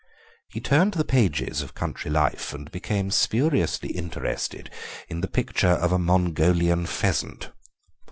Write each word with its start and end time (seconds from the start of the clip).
He 0.49 0.59
turned 0.59 0.95
the 0.95 1.05
pages 1.05 1.61
of 1.61 1.75
Country 1.75 2.09
Life 2.09 2.55
and 2.55 2.71
became 2.71 3.11
spuriously 3.11 3.91
interested 3.91 4.71
in 5.09 5.21
the 5.21 5.27
picture 5.27 5.73
of 5.77 5.91
a 5.91 5.99
Mongolian 5.99 6.87
pheasant. 6.87 7.51